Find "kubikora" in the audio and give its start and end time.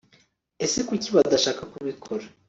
1.73-2.25